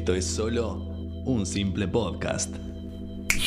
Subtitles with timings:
[0.00, 0.76] Esto es solo
[1.26, 2.56] un simple podcast.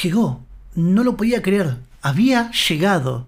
[0.04, 0.40] Llegó,
[0.76, 3.26] no lo podía creer, había llegado.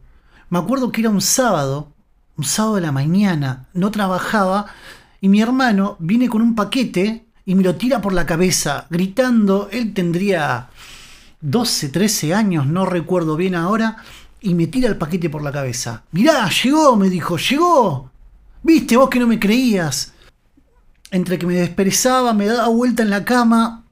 [0.52, 1.92] Me acuerdo que era un sábado,
[2.38, 4.68] un sábado de la mañana, no trabajaba
[5.22, 9.70] y mi hermano viene con un paquete y me lo tira por la cabeza, gritando,
[9.72, 10.70] él tendría
[11.42, 13.98] 12, 13 años, no recuerdo bien ahora,
[14.40, 16.04] y me tira el paquete por la cabeza.
[16.12, 18.12] Mirá, llegó, me dijo, llegó.
[18.62, 20.14] Viste vos que no me creías.
[21.12, 23.84] Entre que me desperezaba, me daba vuelta en la cama.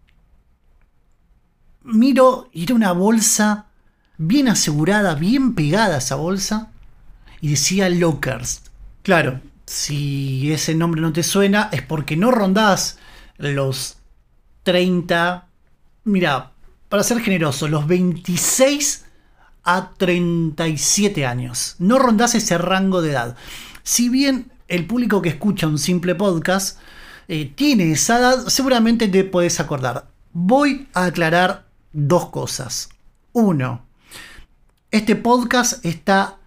[1.83, 3.65] Miro y era una bolsa
[4.17, 6.71] bien asegurada, bien pegada esa bolsa.
[7.41, 8.63] Y decía Lockers.
[9.03, 12.97] Claro, si ese nombre no te suena, es porque no rondás
[13.37, 13.97] los
[14.63, 15.47] 30.
[16.05, 16.51] Mira,
[16.89, 19.05] para ser generoso, los 26
[19.63, 21.75] a 37 años.
[21.79, 23.35] No rondás ese rango de edad.
[23.83, 26.79] Si bien el público que escucha un simple podcast
[27.27, 30.07] eh, tiene esa edad, seguramente te puedes acordar.
[30.33, 32.89] Voy a aclarar dos cosas.
[33.31, 33.85] Uno,
[34.91, 36.37] este podcast está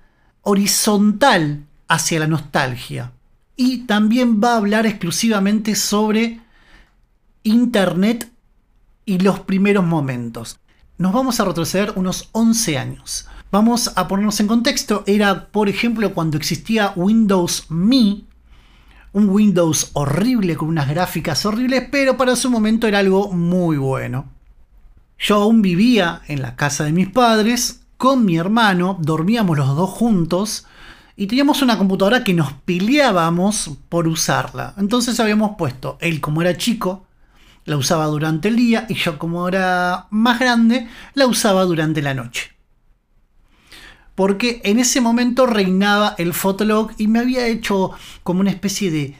[0.42, 3.12] horizontal hacia la nostalgia
[3.56, 6.40] y también va a hablar exclusivamente sobre
[7.42, 8.30] Internet
[9.04, 10.58] y los primeros momentos
[10.98, 13.28] nos vamos a retroceder unos 11 años.
[13.50, 15.04] Vamos a ponernos en contexto.
[15.06, 18.22] Era, por ejemplo, cuando existía Windows Me,
[19.16, 24.26] un Windows horrible con unas gráficas horribles, pero para su momento era algo muy bueno.
[25.18, 29.88] Yo aún vivía en la casa de mis padres con mi hermano, dormíamos los dos
[29.88, 30.66] juntos
[31.16, 34.74] y teníamos una computadora que nos peleábamos por usarla.
[34.76, 37.06] Entonces habíamos puesto, él como era chico,
[37.64, 42.12] la usaba durante el día y yo como era más grande la usaba durante la
[42.12, 42.55] noche.
[44.16, 47.92] Porque en ese momento reinaba el Fotolog y me había hecho
[48.24, 49.16] como una especie de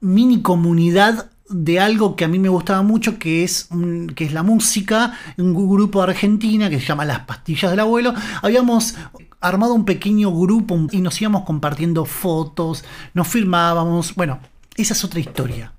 [0.00, 3.68] mini comunidad de algo que a mí me gustaba mucho, que es,
[4.14, 8.14] que es la música, un grupo de Argentina que se llama Las Pastillas del Abuelo.
[8.42, 8.94] Habíamos
[9.40, 14.38] armado un pequeño grupo y nos íbamos compartiendo fotos, nos firmábamos, bueno,
[14.76, 15.72] esa es otra historia.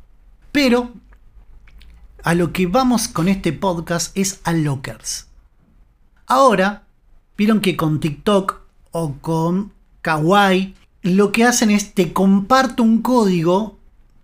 [0.51, 0.93] Pero
[2.23, 5.27] a lo que vamos con este podcast es a Lockers.
[6.27, 6.84] Ahora,
[7.37, 13.77] vieron que con TikTok o con Kawaii, lo que hacen es te comparto un código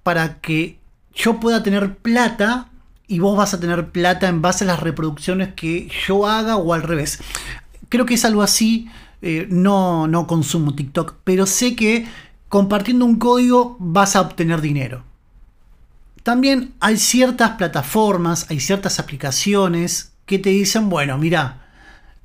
[0.03, 0.79] para que
[1.13, 2.69] yo pueda tener plata
[3.07, 6.73] y vos vas a tener plata en base a las reproducciones que yo haga o
[6.73, 7.19] al revés.
[7.89, 8.89] Creo que es algo así.
[9.21, 12.07] Eh, no, no consumo TikTok, pero sé que
[12.49, 15.03] compartiendo un código vas a obtener dinero.
[16.23, 21.60] También hay ciertas plataformas, hay ciertas aplicaciones que te dicen, bueno, mira,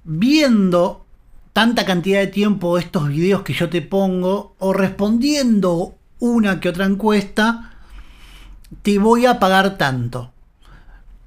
[0.07, 1.05] viendo
[1.53, 6.87] tanta cantidad de tiempo estos videos que yo te pongo o respondiendo una que otra
[6.87, 7.73] encuesta,
[8.83, 10.33] te voy a pagar tanto.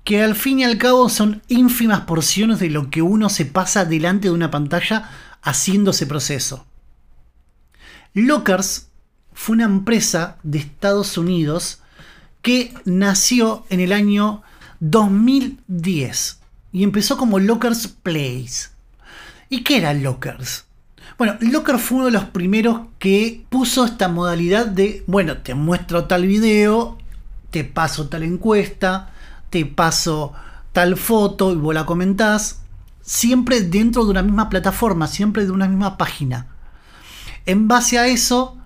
[0.03, 3.85] Que al fin y al cabo son ínfimas porciones de lo que uno se pasa
[3.85, 5.09] delante de una pantalla
[5.41, 6.65] haciendo ese proceso.
[8.13, 8.87] Lockers
[9.33, 11.81] fue una empresa de Estados Unidos
[12.41, 14.41] que nació en el año
[14.79, 16.38] 2010
[16.71, 18.69] y empezó como Lockers Place.
[19.49, 20.65] ¿Y qué era Lockers?
[21.17, 26.05] Bueno, Locker fue uno de los primeros que puso esta modalidad de, bueno, te muestro
[26.05, 26.97] tal video,
[27.49, 29.11] te paso tal encuesta,
[29.49, 30.33] te paso
[30.71, 32.61] tal foto y vos la comentás,
[33.01, 36.47] siempre dentro de una misma plataforma, siempre de una misma página.
[37.45, 38.57] En base a eso,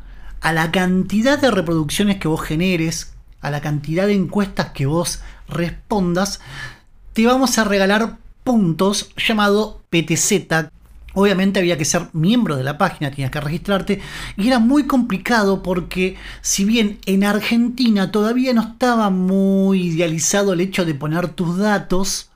[0.41, 5.21] a la cantidad de reproducciones que vos generes, a la cantidad de encuestas que vos
[5.47, 6.39] respondas,
[7.13, 10.69] te vamos a regalar puntos llamado PTZ.
[11.15, 14.01] Obviamente había que ser miembro de la página, tenías que registrarte
[14.35, 20.61] y era muy complicado porque si bien en Argentina todavía no estaba muy idealizado el
[20.61, 22.31] hecho de poner tus datos,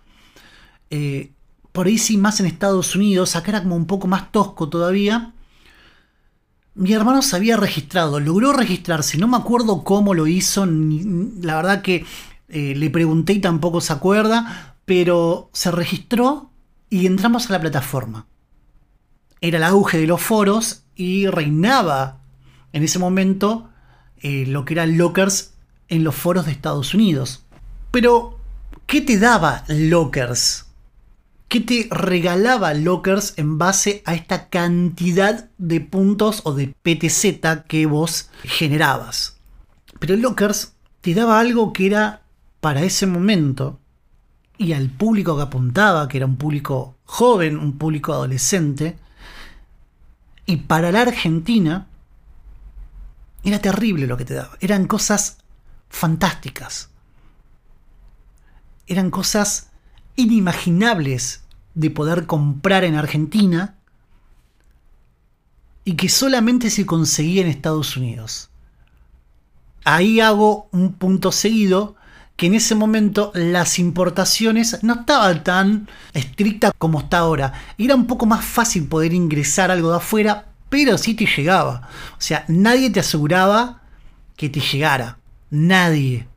[0.91, 1.31] eh,
[1.71, 5.33] por ahí sí más en Estados Unidos, acá era como un poco más tosco todavía,
[6.75, 11.81] mi hermano se había registrado, logró registrarse, no me acuerdo cómo lo hizo, la verdad
[11.81, 12.05] que
[12.49, 16.51] eh, le pregunté y tampoco se acuerda, pero se registró
[16.89, 18.27] y entramos a la plataforma.
[19.41, 22.21] Era el auge de los foros y reinaba
[22.73, 23.69] en ese momento
[24.17, 25.53] eh, lo que eran lockers
[25.89, 27.45] en los foros de Estados Unidos.
[27.91, 28.39] Pero,
[28.85, 30.67] ¿qué te daba lockers?
[31.47, 37.85] que te regalaba Lockers en base a esta cantidad de puntos o de PTZ que
[37.85, 39.37] vos generabas.
[39.99, 42.21] Pero Lockers te daba algo que era
[42.59, 43.79] para ese momento
[44.57, 48.97] y al público que apuntaba, que era un público joven, un público adolescente,
[50.45, 51.87] y para la Argentina
[53.43, 54.57] era terrible lo que te daba.
[54.59, 55.37] Eran cosas
[55.89, 56.89] fantásticas.
[58.87, 59.69] eran cosas
[60.15, 61.43] inimaginables
[61.75, 63.75] de poder comprar en Argentina
[65.83, 68.49] y que solamente se conseguía en Estados Unidos.
[69.83, 71.96] Ahí hago un punto seguido
[72.37, 77.51] que en ese momento las importaciones no estaban tan estrictas como está ahora.
[77.79, 81.89] Era un poco más fácil poder ingresar algo de afuera, pero sí te llegaba.
[82.13, 83.81] O sea, nadie te aseguraba
[84.35, 85.17] que te llegara.
[85.49, 86.27] Nadie.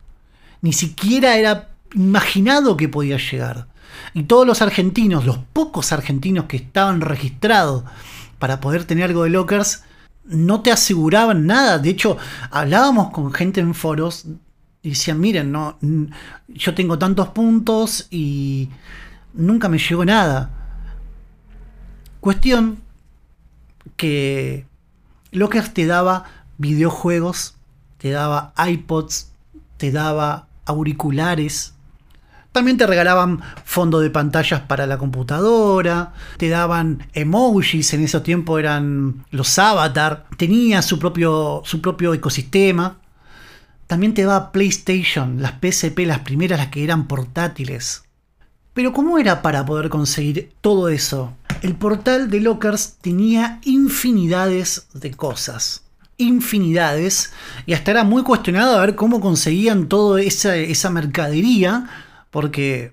[0.62, 3.68] Ni siquiera era imaginado que podía llegar.
[4.14, 7.84] Y todos los argentinos, los pocos argentinos que estaban registrados
[8.38, 9.82] para poder tener algo de lockers,
[10.24, 11.78] no te aseguraban nada.
[11.78, 12.16] De hecho,
[12.50, 14.24] hablábamos con gente en foros
[14.82, 15.78] y decían, miren, no,
[16.48, 18.70] yo tengo tantos puntos y
[19.34, 20.50] nunca me llegó nada.
[22.20, 22.78] Cuestión
[23.96, 24.66] que
[25.32, 26.24] Lockers te daba
[26.58, 27.54] videojuegos,
[27.98, 29.32] te daba iPods,
[29.76, 31.74] te daba auriculares,
[32.52, 38.58] también te regalaban fondo de pantallas para la computadora, te daban emojis, en ese tiempo
[38.58, 42.96] eran los avatar, tenía su propio, su propio ecosistema.
[43.90, 48.04] También te daba PlayStation, las PSP, las primeras, las que eran portátiles.
[48.72, 51.32] Pero ¿cómo era para poder conseguir todo eso?
[51.60, 55.82] El portal de Lockers tenía infinidades de cosas
[56.18, 57.32] infinidades
[57.64, 61.88] y hasta era muy cuestionado a ver cómo conseguían toda esa mercadería
[62.30, 62.92] porque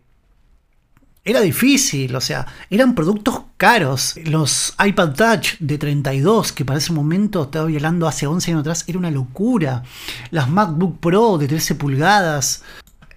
[1.27, 4.15] era difícil, o sea, eran productos caros.
[4.23, 8.85] Los iPad Touch de 32, que para ese momento estaba hablando hace 11 años atrás,
[8.87, 9.83] era una locura.
[10.31, 12.63] Las MacBook Pro de 13 pulgadas.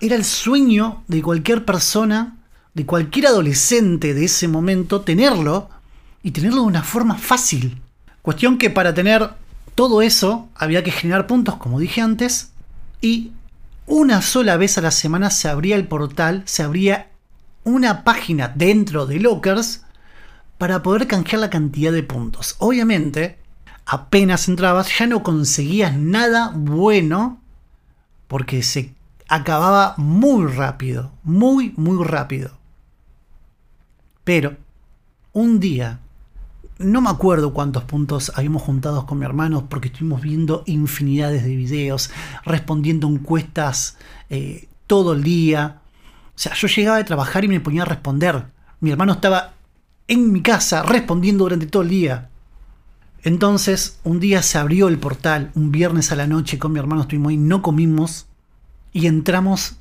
[0.01, 2.37] Era el sueño de cualquier persona,
[2.75, 5.71] de cualquier adolescente de ese momento, tenerlo
[6.25, 7.81] y tenerlo de una forma fácil.
[8.23, 9.31] Cuestión que para tener
[9.77, 12.51] todo eso había que generar puntos, como dije antes,
[13.01, 13.31] y
[13.87, 17.10] una sola vez a la semana se abría el portal, se abría
[17.65, 19.85] una página dentro de Lockers
[20.59, 22.57] para poder canjear la cantidad de puntos.
[22.59, 23.39] Obviamente,
[23.87, 27.41] apenas entrabas ya no conseguías nada bueno
[28.29, 28.95] porque se
[29.29, 32.51] acababa muy rápido, muy, muy rápido.
[34.25, 34.57] Pero
[35.33, 36.01] un día
[36.79, 41.55] no me acuerdo cuántos puntos habíamos juntado con mi hermano porque estuvimos viendo infinidades de
[41.55, 42.11] videos,
[42.45, 43.99] respondiendo encuestas
[44.31, 45.80] eh, todo el día.
[46.41, 48.47] Sea, yo llegaba de trabajar y me ponía a responder.
[48.81, 49.53] Mi hermano estaba
[50.09, 52.31] en mi casa respondiendo durante todo el día.
[53.23, 57.03] Entonces, un día se abrió el portal, un viernes a la noche con mi hermano
[57.03, 58.27] estuvimos ahí, no comimos
[58.95, 59.77] y entramos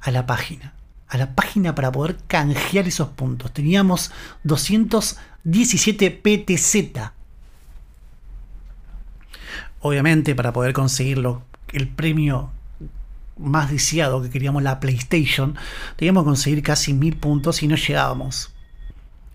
[0.00, 0.74] a la página
[1.10, 3.52] a la página para poder canjear esos puntos.
[3.52, 4.10] Teníamos
[4.42, 7.12] 217 PTZ.
[9.78, 12.50] Obviamente, para poder conseguirlo, el premio
[13.38, 15.56] más deseado que queríamos la PlayStation,
[15.96, 18.52] teníamos que conseguir casi mil puntos y no llegábamos.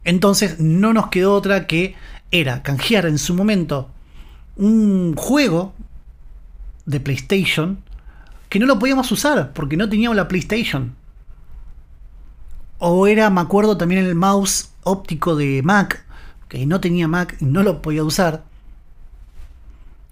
[0.03, 1.95] Entonces no nos quedó otra que
[2.31, 3.89] era canjear en su momento
[4.55, 5.73] un juego
[6.85, 7.79] de PlayStation
[8.49, 10.95] que no lo podíamos usar porque no teníamos la PlayStation.
[12.79, 16.05] O era, me acuerdo también el mouse óptico de Mac,
[16.49, 18.43] que no tenía Mac y no lo podía usar.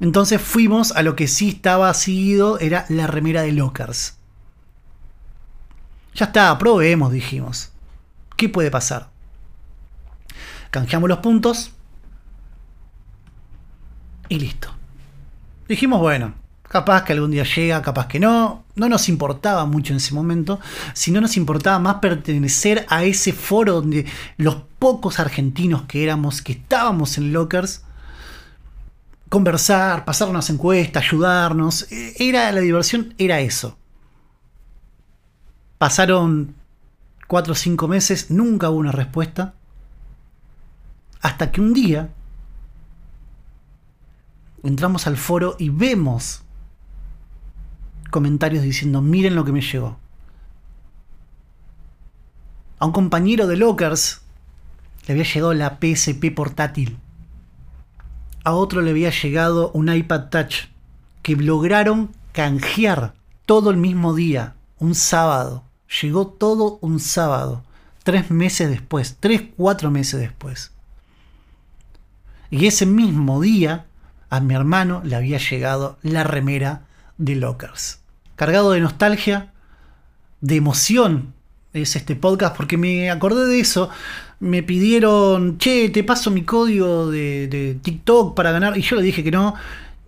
[0.01, 4.17] Entonces fuimos a lo que sí estaba seguido, era la remera de Lockers.
[6.13, 7.71] Ya está, probemos, dijimos.
[8.35, 9.09] ¿Qué puede pasar?
[10.71, 11.71] Canjeamos los puntos.
[14.27, 14.73] Y listo.
[15.69, 16.33] Dijimos, bueno,
[16.71, 18.63] Capaz que algún día llega, capaz que no.
[18.75, 20.61] No nos importaba mucho en ese momento,
[20.93, 24.05] sino nos importaba más pertenecer a ese foro donde
[24.37, 27.83] los pocos argentinos que éramos, que estábamos en Lockers,
[29.31, 31.89] conversar, pasar unas encuestas, ayudarnos.
[31.89, 33.77] E, era la diversión, era eso.
[35.77, 36.53] Pasaron
[37.27, 39.53] cuatro o cinco meses, nunca hubo una respuesta.
[41.21, 42.09] Hasta que un día
[44.63, 46.43] entramos al foro y vemos
[48.09, 49.97] comentarios diciendo, miren lo que me llegó.
[52.79, 54.23] A un compañero de Lockers
[55.07, 56.99] le había llegado la PSP portátil.
[58.43, 60.65] A otro le había llegado un iPad Touch
[61.21, 63.13] que lograron canjear
[63.45, 65.63] todo el mismo día, un sábado.
[66.01, 67.63] Llegó todo un sábado,
[68.03, 70.71] tres meses después, tres, cuatro meses después.
[72.49, 73.85] Y ese mismo día
[74.29, 76.85] a mi hermano le había llegado la remera
[77.17, 78.01] de Lockers
[78.41, 79.51] cargado de nostalgia,
[80.39, 81.35] de emoción,
[81.73, 83.91] es este podcast, porque me acordé de eso.
[84.41, 89.23] Me pidieron, che, te paso mi código de, TikTok para ganar, y yo le dije
[89.23, 89.55] que no.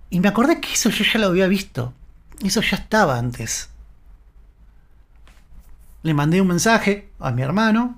[0.09, 1.93] Y me acordé que eso yo ya lo había visto.
[2.43, 3.69] Eso ya estaba antes.
[6.01, 7.97] le mandé un mensaje a mi hermano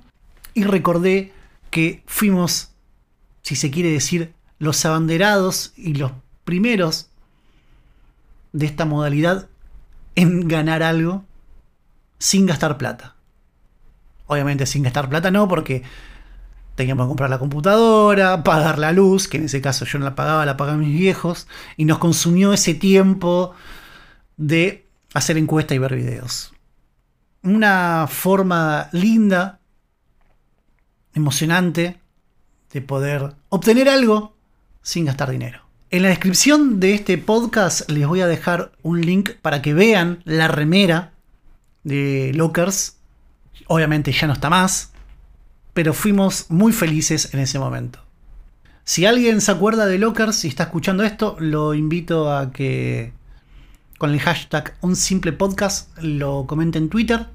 [0.53, 1.33] y recordé
[1.71, 2.71] que fuimos,
[3.41, 6.11] si se quiere decir, los abanderados y los
[6.43, 7.09] primeros
[8.53, 9.49] de esta modalidad
[10.15, 11.25] en ganar algo
[12.19, 13.15] sin gastar plata.
[14.27, 15.83] Obviamente sin gastar plata no, porque
[16.75, 20.15] teníamos que comprar la computadora, pagar la luz, que en ese caso yo no la
[20.15, 23.53] pagaba, la pagaban mis viejos, y nos consumió ese tiempo
[24.37, 26.53] de hacer encuesta y ver videos.
[27.41, 29.59] Una forma linda,
[31.13, 31.99] emocionante,
[32.73, 34.35] de poder obtener algo
[34.81, 35.61] sin gastar dinero.
[35.91, 40.21] En la descripción de este podcast les voy a dejar un link para que vean
[40.25, 41.13] la remera
[41.83, 42.97] de Lockers.
[43.67, 44.91] Obviamente ya no está más,
[45.75, 47.99] pero fuimos muy felices en ese momento.
[48.85, 53.11] Si alguien se acuerda de Lockers y está escuchando esto, lo invito a que
[53.97, 57.27] con el hashtag un simple podcast lo comente en Twitter.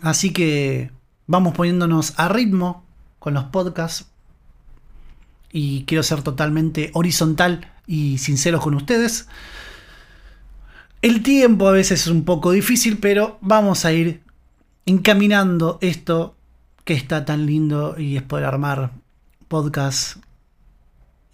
[0.00, 0.90] Así que
[1.26, 2.86] vamos poniéndonos a ritmo
[3.18, 4.06] con los podcasts
[5.52, 9.28] y quiero ser totalmente horizontal y sincero con ustedes.
[11.02, 14.22] El tiempo a veces es un poco difícil, pero vamos a ir
[14.86, 16.37] encaminando esto
[16.88, 18.92] que está tan lindo y es poder armar
[19.46, 20.16] podcast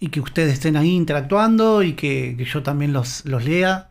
[0.01, 3.89] y que ustedes estén ahí interactuando y que, yo también los, los lea.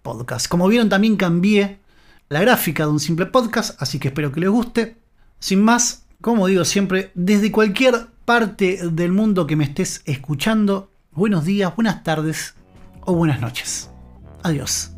[0.00, 0.48] Podcast.
[0.48, 1.80] Como vieron, también cambié
[2.30, 4.96] la gráfica de un simple podcast, así que espero que les guste.
[5.38, 11.44] Sin más, como digo siempre, desde cualquier parte del mundo que me estés escuchando, buenos
[11.44, 12.54] días, buenas tardes
[13.02, 13.90] o buenas noches.
[14.42, 14.92] Adiós.